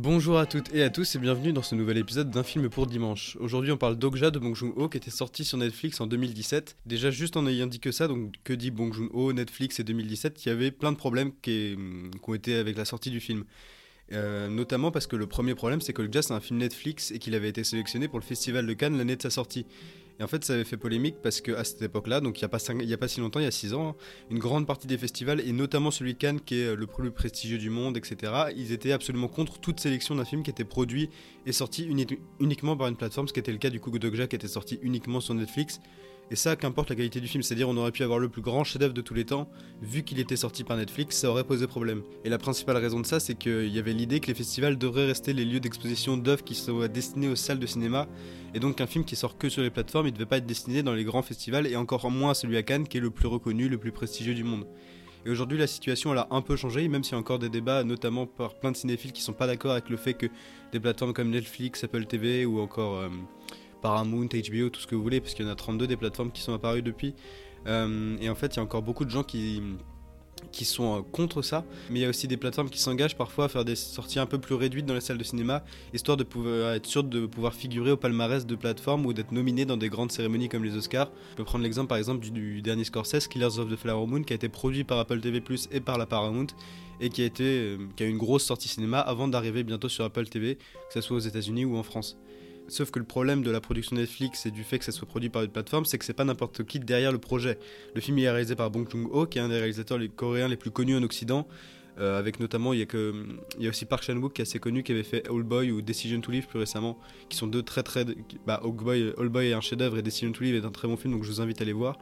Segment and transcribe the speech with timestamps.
[0.00, 2.86] Bonjour à toutes et à tous et bienvenue dans ce nouvel épisode d'un film pour
[2.86, 3.36] dimanche.
[3.40, 6.76] Aujourd'hui on parle d'Okja de Bong Joon-ho qui était sorti sur Netflix en 2017.
[6.86, 10.46] Déjà juste en ayant dit que ça, donc que dit Bong Joon-ho, Netflix et 2017,
[10.46, 11.74] il y avait plein de problèmes qui,
[12.12, 13.42] qui ont été avec la sortie du film.
[14.12, 17.10] Euh, notamment parce que le premier problème, c'est que le Jazz c'est un film Netflix
[17.10, 19.66] et qu'il avait été sélectionné pour le Festival de Cannes l'année de sa sortie.
[20.20, 22.98] Et en fait, ça avait fait polémique parce qu'à cette époque-là, donc il n'y a,
[22.98, 23.96] pas si longtemps, il y a 6 ans,
[24.30, 27.58] une grande partie des festivals, et notamment celui de Cannes, qui est le plus prestigieux
[27.58, 31.08] du monde, etc., ils étaient absolument contre toute sélection d'un film qui était produit
[31.46, 31.88] et sorti
[32.40, 34.80] uniquement par une plateforme, ce qui était le cas du Coup de qui était sorti
[34.82, 35.80] uniquement sur Netflix.
[36.30, 38.62] Et ça, qu'importe la qualité du film, c'est-à-dire on aurait pu avoir le plus grand
[38.62, 39.48] chef-d'œuvre de tous les temps,
[39.80, 42.02] vu qu'il était sorti par Netflix, ça aurait posé problème.
[42.24, 45.06] Et la principale raison de ça, c'est qu'il y avait l'idée que les festivals devraient
[45.06, 48.06] rester les lieux d'exposition d'œuvres qui soient destinés aux salles de cinéma,
[48.54, 50.46] et donc un film qui sort que sur les plateformes, il ne devait pas être
[50.46, 53.28] destiné dans les grands festivals, et encore moins celui à Cannes, qui est le plus
[53.28, 54.66] reconnu, le plus prestigieux du monde.
[55.26, 57.48] Et aujourd'hui, la situation elle a un peu changé, même s'il y a encore des
[57.48, 60.26] débats, notamment par plein de cinéphiles qui sont pas d'accord avec le fait que
[60.72, 63.08] des plateformes comme Netflix, Apple TV ou encore euh,
[63.80, 66.32] Paramount, HBO, tout ce que vous voulez, parce qu'il y en a 32 des plateformes
[66.32, 67.14] qui sont apparues depuis.
[67.66, 69.62] Euh, et en fait, il y a encore beaucoup de gens qui,
[70.62, 73.48] sont euh, contre ça, mais il y a aussi des plateformes qui s'engagent parfois à
[73.48, 76.72] faire des sorties un peu plus réduites dans les salles de cinéma, histoire de pouvoir
[76.72, 80.12] être sûr de pouvoir figurer au palmarès de plateformes ou d'être nominé dans des grandes
[80.12, 81.10] cérémonies comme les Oscars.
[81.32, 84.32] Je peux prendre l'exemple par exemple du, dernier Scorsese, Killers of the Flower Moon, qui
[84.32, 86.48] a été produit par Apple TV et par la Paramount,
[87.00, 90.04] et qui a, euh, qui a eu une grosse sortie cinéma avant d'arriver bientôt sur
[90.04, 92.18] Apple TV, que ce soit aux États-Unis ou en France.
[92.68, 95.30] Sauf que le problème de la production Netflix et du fait que ça soit produit
[95.30, 97.58] par une plateforme, c'est que c'est pas n'importe qui derrière le projet.
[97.94, 100.70] Le film est réalisé par Bong Joon-ho, qui est un des réalisateurs coréens les plus
[100.70, 101.48] connus en Occident.
[101.98, 103.26] Euh, avec notamment, il y, a que,
[103.58, 105.72] il y a aussi Park Chan-wook qui est assez connu, qui avait fait All Boy
[105.72, 106.98] ou Decision to Live plus récemment,
[107.28, 108.04] qui sont deux très très.
[108.46, 110.96] Bah, All Boy, Boy est un chef-d'œuvre et Decision to Live est un très bon
[110.96, 111.98] film, donc je vous invite à aller voir.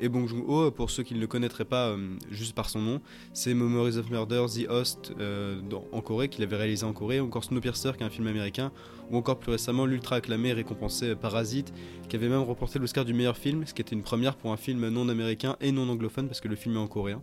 [0.00, 3.00] Et Bong Joon-ho, pour ceux qui ne le connaîtraient pas euh, juste par son nom,
[3.32, 5.60] c'est Memories of Murder, The Host euh,
[5.92, 8.70] en Corée, qu'il avait réalisé en Corée, encore Snowpiercer, qui est un film américain,
[9.10, 11.72] ou encore plus récemment l'ultra acclamé récompensé Parasite,
[12.08, 14.56] qui avait même remporté l'Oscar du meilleur film, ce qui était une première pour un
[14.56, 17.22] film non américain et non anglophone, parce que le film est en coréen.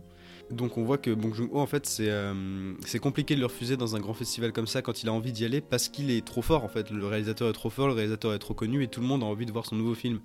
[0.50, 3.96] Donc on voit que Bong Joon-ho en fait euh, c'est compliqué de le refuser dans
[3.96, 6.42] un grand festival comme ça quand il a envie d'y aller parce qu'il est trop
[6.42, 6.90] fort en fait.
[6.90, 9.26] Le réalisateur est trop fort, le réalisateur est trop connu et tout le monde a
[9.26, 10.20] envie de voir son nouveau film.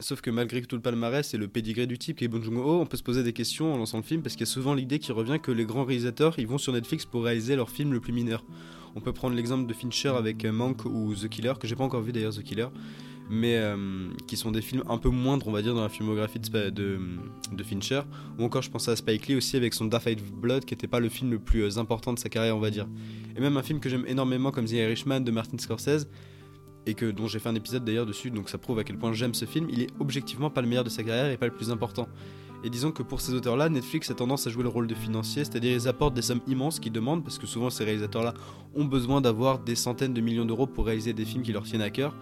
[0.00, 2.80] Sauf que malgré tout le palmarès et le pédigré du type qui est Bong Joon-ho,
[2.80, 4.74] on peut se poser des questions en lançant le film parce qu'il y a souvent
[4.74, 7.92] l'idée qui revient que les grands réalisateurs ils vont sur Netflix pour réaliser leur film
[7.92, 8.44] le plus mineur.
[8.94, 11.82] On peut prendre l'exemple de Fincher avec euh, Mank ou The Killer, que j'ai pas
[11.82, 12.68] encore vu d'ailleurs The Killer,
[13.28, 16.38] mais euh, qui sont des films un peu moindres, on va dire, dans la filmographie
[16.38, 16.98] de,
[17.64, 18.02] Fincher.
[18.38, 20.86] Ou encore, je pense à Spike Lee aussi avec son Dark Fight Blood, qui n'était
[20.86, 22.86] pas le film le plus euh, important de sa carrière, on va dire.
[23.36, 26.06] Et même un film que j'aime énormément comme The Irishman de Martin Scorsese,
[26.88, 29.12] et que dont j'ai fait un épisode d'ailleurs dessus, donc ça prouve à quel point
[29.12, 31.52] j'aime ce film, il est objectivement pas le meilleur de sa carrière et pas le
[31.52, 32.08] plus important.
[32.64, 35.44] Et disons que pour ces auteurs-là, Netflix a tendance à jouer le rôle de financier,
[35.44, 38.32] c'est-à-dire ils apportent des sommes immenses qu'ils demandent, parce que souvent ces réalisateurs-là
[38.74, 41.82] ont besoin d'avoir des centaines de millions d'euros pour réaliser des films qui leur tiennent
[41.82, 42.14] à cœur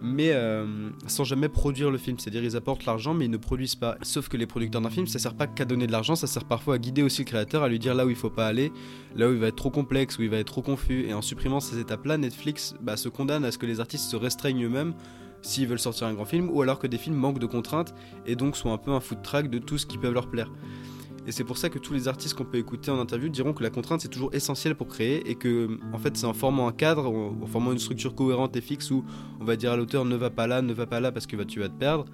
[0.00, 2.18] mais euh, sans jamais produire le film.
[2.18, 3.96] C'est-à-dire ils apportent l'argent mais ils ne produisent pas.
[4.02, 6.44] Sauf que les producteurs d'un film, ça sert pas qu'à donner de l'argent, ça sert
[6.44, 8.72] parfois à guider aussi le créateur, à lui dire là où il faut pas aller,
[9.16, 11.06] là où il va être trop complexe, où il va être trop confus.
[11.06, 14.16] Et en supprimant ces étapes-là, Netflix bah, se condamne à ce que les artistes se
[14.16, 14.94] restreignent eux-mêmes
[15.42, 17.94] s'ils veulent sortir un grand film, ou alors que des films manquent de contraintes
[18.26, 20.50] et donc soient un peu un foot track de tout ce qui peut leur plaire.
[21.28, 23.62] Et c'est pour ça que tous les artistes qu'on peut écouter en interview diront que
[23.62, 26.72] la contrainte c'est toujours essentiel pour créer et que en fait c'est en formant un
[26.72, 29.04] cadre, en formant une structure cohérente et fixe où
[29.38, 31.36] on va dire à l'auteur ne va pas là, ne va pas là parce que
[31.42, 32.06] tu vas te perdre,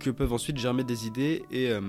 [0.00, 1.80] que peuvent ensuite germer des idées et euh,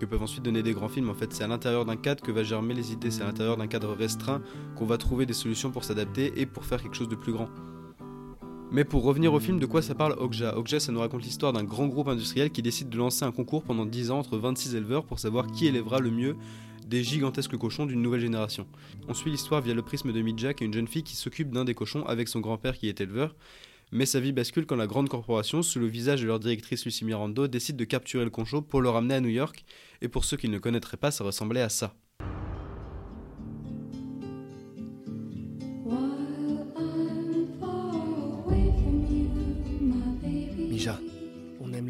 [0.00, 1.10] que peuvent ensuite donner des grands films.
[1.10, 3.58] En fait, c'est à l'intérieur d'un cadre que va germer les idées, c'est à l'intérieur
[3.58, 4.40] d'un cadre restreint
[4.74, 7.50] qu'on va trouver des solutions pour s'adapter et pour faire quelque chose de plus grand.
[8.72, 10.56] Mais pour revenir au film, de quoi ça parle Okja?
[10.58, 13.62] Okja, ça nous raconte l'histoire d'un grand groupe industriel qui décide de lancer un concours
[13.62, 16.36] pendant 10 ans entre 26 éleveurs pour savoir qui élèvera le mieux
[16.86, 18.66] des gigantesques cochons d'une nouvelle génération.
[19.08, 21.64] On suit l'histoire via le prisme de Midjack et une jeune fille qui s'occupe d'un
[21.64, 23.34] des cochons avec son grand-père qui est éleveur.
[23.92, 27.04] Mais sa vie bascule quand la grande corporation, sous le visage de leur directrice Lucy
[27.04, 29.64] Mirando, décide de capturer le concho pour le ramener à New York.
[30.02, 31.94] Et pour ceux qui ne connaîtraient pas, ça ressemblait à ça.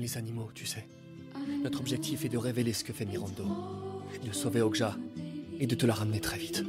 [0.06, 0.86] Les animaux, tu sais.
[1.64, 3.44] Notre objectif est de révéler ce que fait Mirando,
[4.24, 4.96] de sauver Okja
[5.58, 6.62] et de te la ramener très vite.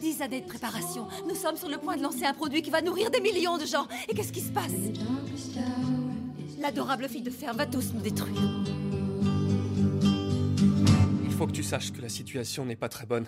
[0.00, 1.08] Dix années de préparation.
[1.28, 3.66] Nous sommes sur le point de lancer un produit qui va nourrir des millions de
[3.66, 3.86] gens.
[4.08, 4.72] Et qu'est-ce qui se passe?
[6.58, 8.40] L'adorable fille de fer va tous nous détruire.
[11.22, 13.26] Il faut que tu saches que la situation n'est pas très bonne.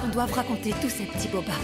[0.00, 1.54] Qu'on doive raconter tous ces petits bobards.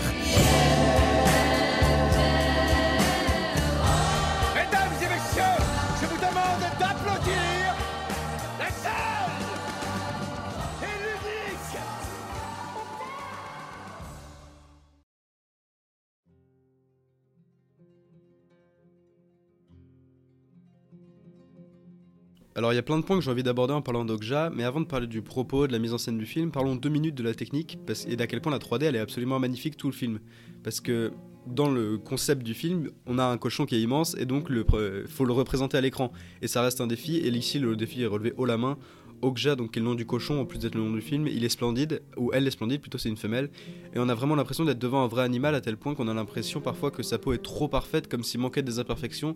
[22.56, 24.62] Alors il y a plein de points que j'ai envie d'aborder en parlant d'Okja, mais
[24.62, 27.16] avant de parler du propos, de la mise en scène du film, parlons deux minutes
[27.16, 29.92] de la technique et d'à quel point la 3D elle est absolument magnifique tout le
[29.92, 30.20] film.
[30.62, 31.10] Parce que
[31.48, 34.64] dans le concept du film, on a un cochon qui est immense et donc il
[35.08, 36.12] faut le représenter à l'écran.
[36.42, 38.78] Et ça reste un défi, et ici le défi est relevé haut la main.
[39.22, 41.26] Okja, donc qui est le nom du cochon en plus d'être le nom du film,
[41.26, 43.48] il est splendide, ou elle est splendide, plutôt c'est une femelle,
[43.94, 46.14] et on a vraiment l'impression d'être devant un vrai animal à tel point qu'on a
[46.14, 49.34] l'impression parfois que sa peau est trop parfaite, comme s'il manquait des imperfections,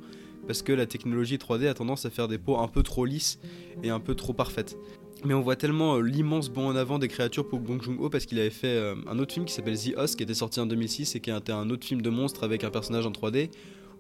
[0.49, 3.39] parce que la technologie 3D a tendance à faire des peaux un peu trop lisses
[3.85, 4.77] et un peu trop parfaites.
[5.25, 8.25] Mais on voit tellement euh, l'immense bond en avant des créatures pour Bong Joon-ho parce
[8.27, 10.67] qu'il avait fait euh, un autre film qui s'appelle The Host qui était sorti en
[10.67, 13.51] 2006 et qui était un autre film de monstre avec un personnage en 3D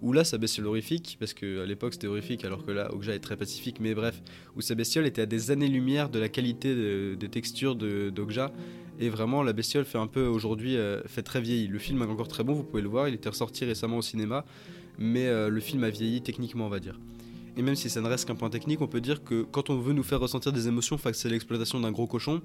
[0.00, 3.18] où là sa bestiole horrifique, parce qu'à l'époque c'était horrifique alors que là Okja est
[3.18, 4.22] très pacifique, mais bref,
[4.56, 8.52] où sa bestiole était à des années-lumière de la qualité de- des textures d'Okja.
[9.00, 11.66] Et vraiment, la bestiole fait un peu aujourd'hui, euh, fait très vieilli.
[11.68, 14.02] Le film est encore très bon, vous pouvez le voir, il était ressorti récemment au
[14.02, 14.44] cinéma,
[14.98, 16.98] mais euh, le film a vieilli techniquement, on va dire.
[17.56, 19.78] Et même si ça ne reste qu'un point technique, on peut dire que quand on
[19.78, 22.40] veut nous faire ressentir des émotions face à l'exploitation d'un gros cochon,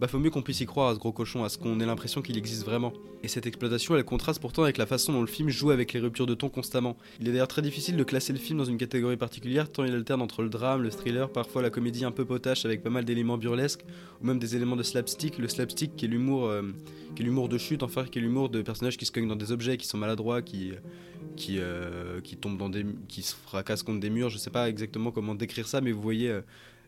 [0.00, 1.86] bah faut mieux qu'on puisse y croire à ce gros cochon, à ce qu'on ait
[1.86, 2.92] l'impression qu'il existe vraiment.
[3.22, 6.00] Et cette exploitation, elle contraste pourtant avec la façon dont le film joue avec les
[6.00, 6.96] ruptures de ton constamment.
[7.20, 9.94] Il est d'ailleurs très difficile de classer le film dans une catégorie particulière, tant il
[9.94, 13.04] alterne entre le drame, le thriller, parfois la comédie un peu potache avec pas mal
[13.04, 13.84] d'éléments burlesques,
[14.20, 15.38] ou même des éléments de slapstick.
[15.38, 16.62] Le slapstick qui est l'humour, euh,
[17.14, 19.36] qui est l'humour de chute, enfin qui est l'humour de personnages qui se cognent dans
[19.36, 20.72] des objets, qui sont maladroits, qui
[21.36, 24.30] qui, euh, qui tombent dans des, qui se fracassent contre des murs.
[24.30, 26.42] Je sais pas exactement comment décrire ça, mais vous voyez euh,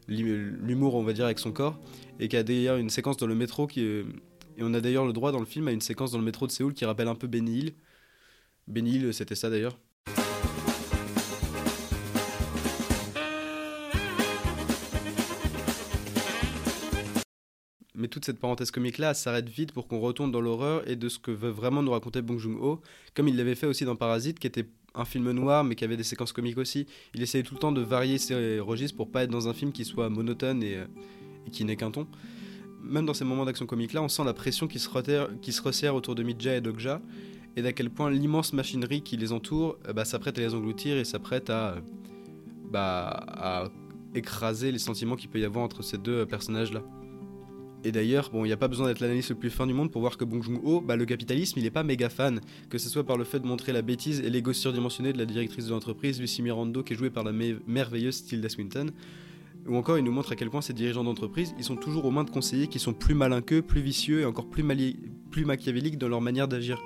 [0.09, 1.79] l'hu- l'humour, on va dire, avec son corps,
[2.21, 3.81] et qui a d'ailleurs une séquence dans le métro qui
[4.59, 6.47] et on a d'ailleurs le droit dans le film à une séquence dans le métro
[6.47, 7.75] de Séoul qui rappelle un peu Benny Hill.
[8.67, 9.79] Benny Hill, c'était ça d'ailleurs?
[17.97, 21.19] Mais toute cette parenthèse comique-là s'arrête vite pour qu'on retourne dans l'horreur et de ce
[21.19, 22.81] que veut vraiment nous raconter Bong Joon-ho,
[23.15, 25.97] comme il l'avait fait aussi dans Parasite, qui était un film noir mais qui avait
[25.97, 26.87] des séquences comiques aussi.
[27.15, 29.73] Il essayait tout le temps de varier ses registres pour pas être dans un film
[29.73, 30.87] qui soit monotone et, euh,
[31.53, 32.07] qui n'ait qu'un ton.
[32.83, 36.23] Même dans ces moments d'action comique-là, on sent la pression qui se, resserre autour de
[36.23, 37.01] Midja et d'Okja,
[37.57, 40.99] et d'à quel point l'immense machinerie qui les entoure euh, bah, s'apprête à les engloutir
[40.99, 41.81] et s'apprête à, euh,
[42.71, 43.69] bah, à
[44.15, 46.83] écraser les sentiments qu'il peut y avoir entre ces deux personnages-là.
[47.85, 49.93] Et d'ailleurs, bon, il n'y a pas besoin d'être l'analyste le plus fin du monde
[49.93, 52.89] pour voir que Bong Joon-ho, bah, le capitalisme, il est pas méga fan, que ce
[52.89, 55.71] soit par le fait de montrer la bêtise et l'ego surdimensionné de la directrice de
[55.71, 58.91] l'entreprise, Lucy Mirando, qui est jouée par la me- merveilleuse Tilda Swinton,
[59.69, 62.11] ou encore il nous montre à quel point ces dirigeants d'entreprise, ils sont toujours aux
[62.11, 64.65] mains de conseillers qui sont plus malins qu'eux, plus vicieux et encore plus,
[65.31, 66.83] plus machiavéliques dans leur manière d'agir.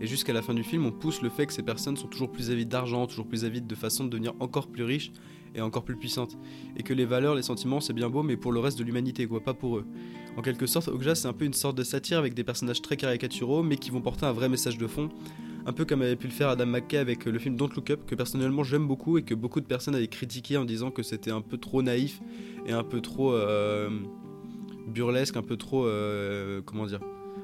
[0.00, 2.30] Et jusqu'à la fin du film, on pousse le fait que ces personnes sont toujours
[2.30, 5.10] plus avides d'argent, toujours plus avides de façon de devenir encore plus riches
[5.54, 6.36] et encore plus puissantes.
[6.76, 9.26] Et que les valeurs, les sentiments, c'est bien beau, mais pour le reste de l'humanité,
[9.26, 9.86] quoi, pas pour eux.
[10.36, 12.96] En quelque sorte, Okja, c'est un peu une sorte de satire avec des personnages très
[12.96, 15.08] caricaturaux, mais qui vont porter un vrai message de fond.
[15.64, 18.00] Un peu comme avait pu le faire Adam McKay avec le film Don't Look Up,
[18.06, 21.32] que personnellement j'aime beaucoup et que beaucoup de personnes avaient critiqué en disant que c'était
[21.32, 22.20] un peu trop naïf
[22.66, 23.88] et un peu trop euh,
[24.86, 25.86] burlesque, un peu trop.
[25.86, 27.00] euh, comment dire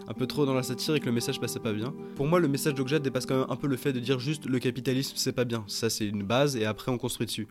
[0.09, 1.95] un peu trop dans la satire et que le message passait pas bien.
[2.17, 4.47] Pour moi, le message d'Okja dépasse quand même un peu le fait de dire juste
[4.47, 5.65] le capitalisme c'est pas bien.
[5.69, 7.47] Ça, c'est une base et après on construit dessus.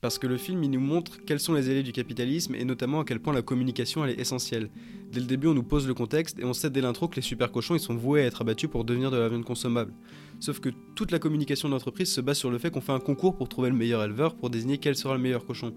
[0.00, 3.00] Parce que le film, il nous montre quels sont les élèves du capitalisme et notamment
[3.00, 4.70] à quel point la communication est essentielle.
[5.10, 7.22] Dès le début, on nous pose le contexte et on sait dès l'intro que les
[7.22, 9.92] super cochons ils sont voués à être abattus pour devenir de la viande consommable.
[10.38, 13.00] Sauf que toute la communication de l'entreprise se base sur le fait qu'on fait un
[13.00, 15.72] concours pour trouver le meilleur éleveur pour désigner quel sera le meilleur cochon.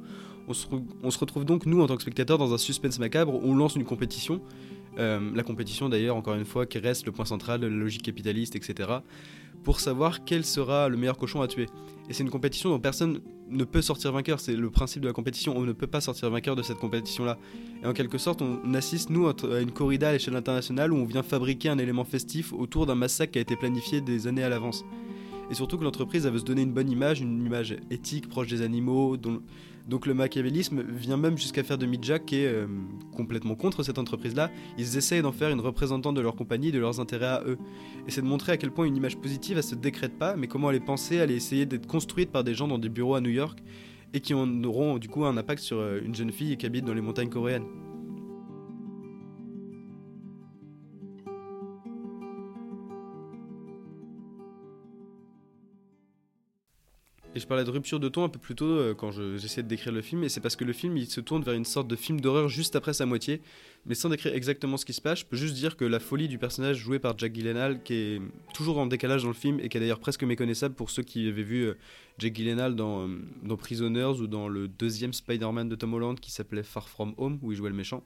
[0.47, 2.97] On se, re- on se retrouve donc, nous, en tant que spectateurs, dans un suspense
[2.99, 4.41] macabre où on lance une compétition.
[4.97, 8.03] Euh, la compétition, d'ailleurs, encore une fois, qui reste le point central de la logique
[8.03, 8.89] capitaliste, etc.
[9.63, 11.67] Pour savoir quel sera le meilleur cochon à tuer.
[12.09, 14.39] Et c'est une compétition dont personne ne peut sortir vainqueur.
[14.39, 15.55] C'est le principe de la compétition.
[15.55, 17.37] On ne peut pas sortir vainqueur de cette compétition-là.
[17.83, 21.05] Et en quelque sorte, on assiste, nous, à une corrida à l'échelle internationale où on
[21.05, 24.49] vient fabriquer un élément festif autour d'un massacre qui a été planifié des années à
[24.49, 24.85] l'avance.
[25.51, 28.47] Et surtout que l'entreprise elle veut se donner une bonne image, une image éthique, proche
[28.47, 29.41] des animaux, dont,
[29.89, 32.67] Donc le machiavélisme vient même jusqu'à faire de Midjack qui est euh,
[33.15, 34.51] complètement contre cette entreprise-là.
[34.77, 37.57] Ils essayent d'en faire une représentante de leur compagnie, de leurs intérêts à eux.
[38.07, 40.45] Et c'est de montrer à quel point une image positive, elle se décrète pas, mais
[40.47, 43.15] comment elle est pensée, elle est essayée d'être construite par des gens dans des bureaux
[43.15, 43.57] à New York
[44.13, 46.85] et qui en auront du coup un impact sur euh, une jeune fille qui habite
[46.85, 47.65] dans les montagnes coréennes.
[57.39, 59.67] Je parlais de rupture de ton un peu plus tôt euh, quand je- j'essayais de
[59.67, 61.87] décrire le film, et c'est parce que le film il se tourne vers une sorte
[61.87, 63.41] de film d'horreur juste après sa moitié,
[63.85, 66.27] mais sans décrire exactement ce qui se passe, je peux juste dire que la folie
[66.27, 68.21] du personnage joué par Jack Gyllenhaal, qui est
[68.53, 71.27] toujours en décalage dans le film et qui est d'ailleurs presque méconnaissable pour ceux qui
[71.27, 71.73] avaient vu euh,
[72.17, 76.31] Jack Gyllenhaal dans, euh, dans Prisoners ou dans le deuxième Spider-Man de Tom Holland qui
[76.31, 78.03] s'appelait Far From Home, où il jouait le méchant.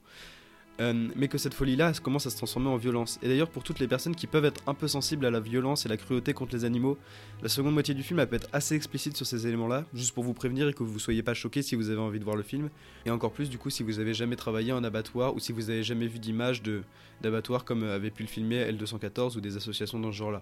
[0.82, 3.20] Euh, mais que cette folie-là commence à se transformer en violence.
[3.22, 5.86] Et d'ailleurs, pour toutes les personnes qui peuvent être un peu sensibles à la violence
[5.86, 6.98] et la cruauté contre les animaux,
[7.44, 10.24] la seconde moitié du film elle peut être assez explicite sur ces éléments-là, juste pour
[10.24, 12.42] vous prévenir et que vous soyez pas choqués si vous avez envie de voir le
[12.42, 12.72] film.
[13.06, 15.70] Et encore plus, du coup, si vous avez jamais travaillé en abattoir ou si vous
[15.70, 16.82] avez jamais vu d'image de-
[17.22, 20.42] d'abattoir comme avait pu le filmer L214 ou des associations dans ce genre-là.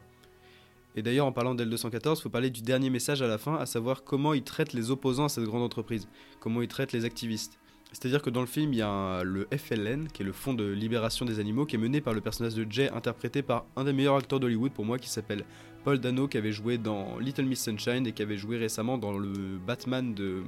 [0.96, 3.66] Et d'ailleurs, en parlant d'L214, il faut parler du dernier message à la fin, à
[3.66, 6.08] savoir comment ils traitent les opposants à cette grande entreprise,
[6.40, 7.58] comment ils traitent les activistes.
[7.92, 10.66] C'est-à-dire que dans le film, il y a le FLN, qui est le Fonds de
[10.66, 13.92] libération des animaux, qui est mené par le personnage de Jay, interprété par un des
[13.92, 15.44] meilleurs acteurs d'Hollywood pour moi, qui s'appelle
[15.84, 19.18] Paul Dano, qui avait joué dans Little Miss Sunshine et qui avait joué récemment dans
[19.18, 20.44] le Batman de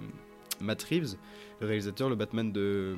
[0.64, 1.16] Matt Reeves,
[1.62, 2.96] le réalisateur, le Batman de,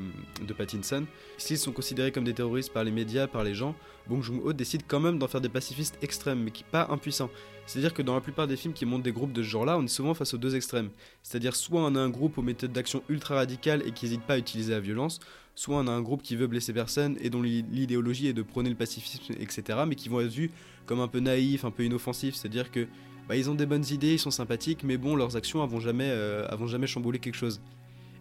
[0.47, 1.05] de Pattinson.
[1.37, 3.75] S'ils sont considérés comme des terroristes par les médias, par les gens,
[4.07, 7.29] Bong Joon-ho décide quand même d'en faire des pacifistes extrêmes, mais qui pas impuissants.
[7.65, 9.83] C'est-à-dire que dans la plupart des films qui montrent des groupes de ce genre-là, on
[9.83, 10.89] est souvent face aux deux extrêmes.
[11.23, 14.35] C'est-à-dire soit on a un groupe aux méthodes d'action ultra radicales et qui n'hésite pas
[14.35, 15.19] à utiliser la violence,
[15.55, 18.41] soit on a un groupe qui veut blesser personne et dont l'i- l'idéologie est de
[18.43, 20.51] prôner le pacifisme, etc., mais qui vont être vus
[20.85, 22.35] comme un peu naïfs, un peu inoffensifs.
[22.35, 22.87] C'est-à-dire que
[23.27, 26.09] bah, ils ont des bonnes idées, ils sont sympathiques, mais bon, leurs actions avont jamais,
[26.09, 27.61] euh, jamais chamboulé quelque chose.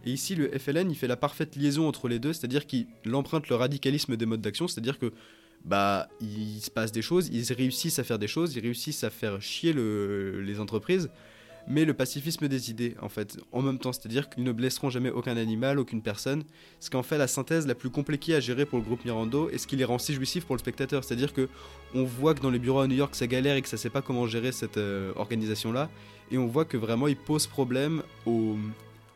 [0.06, 3.49] Et ici, le FLN, il fait la parfaite liaison entre les deux, c'est-à-dire qu'il emprunte
[3.49, 5.12] le radicalisme des modes d'action, c'est-à-dire que
[5.64, 9.08] bah il se passe des choses, ils réussissent à faire des choses, ils réussissent à
[9.08, 11.08] faire chier le- les entreprises,
[11.66, 15.11] mais le pacifisme des idées en fait, en même temps, c'est-à-dire qu'ils ne blesseront jamais
[15.11, 16.44] aucun animal, aucune personne,
[16.80, 19.49] ce qui en fait la synthèse la plus compliquée à gérer pour le groupe Mirando
[19.50, 21.49] et ce qui les rend si jouissifs pour le spectateur, c'est-à-dire que
[21.94, 23.90] on voit que dans les bureaux à New York ça galère et que ça sait
[23.90, 25.88] pas comment gérer cette euh, organisation là,
[26.30, 28.56] et on voit que vraiment ils posent problème aux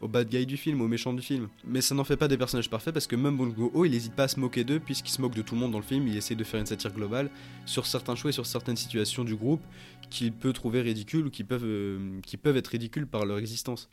[0.00, 1.48] au bad guy du film, au méchant du film.
[1.64, 4.14] Mais ça n'en fait pas des personnages parfaits parce que même Bong Joon-ho, il n'hésite
[4.14, 6.06] pas à se moquer d'eux puisqu'il se moque de tout le monde dans le film.
[6.08, 7.30] Il essaie de faire une satire globale
[7.66, 9.62] sur certains choix et sur certaines situations du groupe
[10.10, 13.88] qu'il peut trouver ridicules ou qui peuvent, euh, qui peuvent être ridicules par leur existence.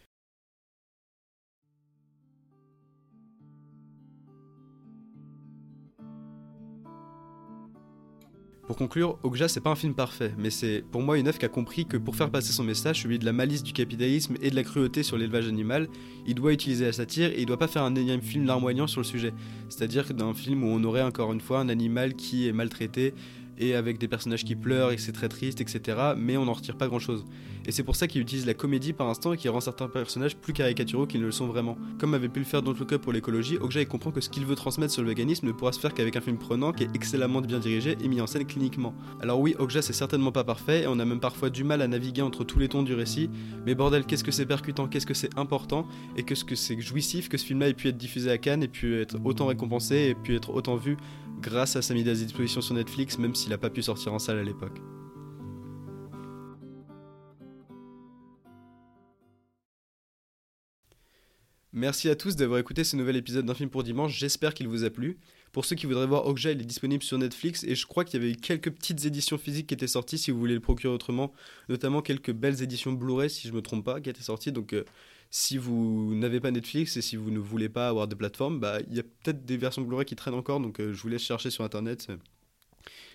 [8.68, 11.46] Pour conclure, Okja c'est pas un film parfait, mais c'est pour moi une œuvre qui
[11.46, 14.50] a compris que pour faire passer son message, celui de la malice du capitalisme et
[14.50, 15.88] de la cruauté sur l'élevage animal,
[16.26, 19.02] il doit utiliser la satire et il doit pas faire un énième film larmoignant sur
[19.02, 19.34] le sujet.
[19.70, 23.14] C'est-à-dire d'un film où on aurait encore une fois un animal qui est maltraité
[23.58, 25.98] et avec des personnages qui pleurent et c'est très triste, etc.
[26.18, 27.26] Mais on n'en retire pas grand-chose.
[27.68, 30.36] Et c'est pour ça qu'il utilise la comédie par instant et qui rend certains personnages
[30.36, 31.78] plus caricaturaux qu'ils ne le sont vraiment.
[32.00, 34.46] Comme avait pu le faire Don't Look Up pour l'écologie, Okja comprend que ce qu'il
[34.46, 36.96] veut transmettre sur le véganisme ne pourra se faire qu'avec un film prenant qui est
[36.96, 38.94] excellemment bien dirigé et mis en scène cliniquement.
[39.22, 41.88] Alors oui, Okja c'est certainement pas parfait et on a même parfois du mal à
[41.88, 43.30] naviguer entre tous les tons du récit,
[43.66, 47.30] mais bordel, qu'est-ce que c'est percutant, qu'est-ce que c'est important et qu'est-ce que c'est jouissif
[47.30, 50.16] que ce film-là ait pu être diffusé à Cannes et pu être autant récompensé et
[50.16, 50.98] pu être autant vu
[51.42, 54.20] grâce à sa mise à disposition sur Netflix, même s'il n'a pas pu sortir en
[54.20, 54.80] salle à l'époque.
[61.78, 64.86] Merci à tous d'avoir écouté ce nouvel épisode d'un film pour dimanche, j'espère qu'il vous
[64.86, 65.18] a plu.
[65.52, 68.22] Pour ceux qui voudraient voir Okja, il est disponible sur Netflix et je crois qu'il
[68.22, 70.94] y avait eu quelques petites éditions physiques qui étaient sorties si vous voulez le procurer
[70.94, 71.34] autrement,
[71.68, 74.54] notamment quelques belles éditions Blu-ray si je me trompe pas qui étaient sorties.
[74.54, 74.86] Donc euh,
[75.38, 78.80] si vous n'avez pas Netflix et si vous ne voulez pas avoir de plateforme, bah
[78.90, 81.24] il y a peut-être des versions Blu-ray qui traînent encore donc euh, je vous laisse
[81.24, 82.08] chercher sur internet.
[82.10, 82.16] euh,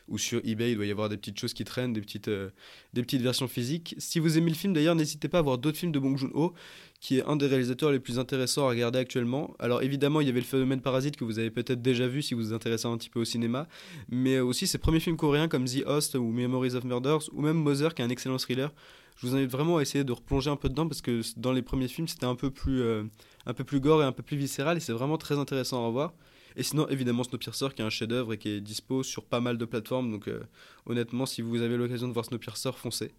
[0.09, 2.50] ou sur eBay, il doit y avoir des petites choses qui traînent, des petites, euh,
[2.93, 3.95] des petites versions physiques.
[3.99, 6.53] Si vous aimez le film d'ailleurs, n'hésitez pas à voir d'autres films de Bong Joon-ho,
[7.00, 9.54] qui est un des réalisateurs les plus intéressants à regarder actuellement.
[9.59, 12.35] Alors évidemment, il y avait le phénomène Parasite que vous avez peut-être déjà vu si
[12.35, 13.66] vous vous intéressez un petit peu au cinéma,
[14.11, 17.57] mais aussi ses premiers films coréens comme The Host ou Memories of Murders, ou même
[17.57, 18.71] Mother qui est un excellent thriller.
[19.16, 21.62] Je vous invite vraiment à essayer de replonger un peu dedans parce que dans les
[21.62, 23.04] premiers films, c'était un peu plus, euh,
[23.47, 25.87] un peu plus gore et un peu plus viscéral et c'est vraiment très intéressant à
[25.87, 26.12] revoir.
[26.57, 29.57] Et sinon, évidemment, Snowpiercer qui est un chef-d'œuvre et qui est dispo sur pas mal
[29.57, 30.11] de plateformes.
[30.11, 30.42] Donc, euh,
[30.87, 33.12] honnêtement, si vous avez l'occasion de voir Snowpiercer, foncez.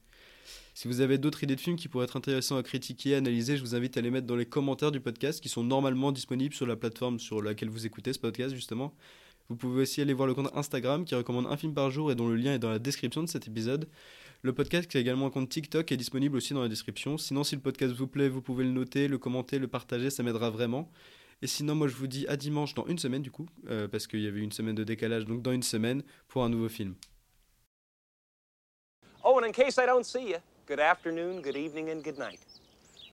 [0.73, 3.57] Si vous avez d'autres idées de films qui pourraient être intéressants à critiquer, à analyser,
[3.57, 6.55] je vous invite à les mettre dans les commentaires du podcast qui sont normalement disponibles
[6.55, 8.93] sur la plateforme sur laquelle vous écoutez ce podcast, justement.
[9.49, 12.15] Vous pouvez aussi aller voir le compte Instagram qui recommande un film par jour et
[12.15, 13.89] dont le lien est dans la description de cet épisode.
[14.43, 17.17] Le podcast qui a également un compte TikTok est disponible aussi dans la description.
[17.17, 20.23] Sinon, si le podcast vous plaît, vous pouvez le noter, le commenter, le partager, ça
[20.23, 20.89] m'aidera vraiment.
[21.41, 24.07] Et sinon, moi je vous dis à dimanche dans une semaine du coup, euh, parce
[24.07, 26.95] qu'il y avait une semaine de décalage, donc dans une semaine pour un nouveau film.
[29.23, 30.37] Oh, and in case I don't see you,
[30.71, 32.39] good afternoon, good evening, and good night.